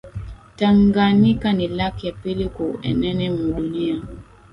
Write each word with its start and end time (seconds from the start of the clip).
Tanganika 0.55 1.53
ni 1.53 1.67
lac 1.77 1.95
ya 2.05 2.11
pili 2.21 2.45
ku 2.55 2.65
unene 2.91 3.25
mu 3.35 3.43
dunia 3.57 3.97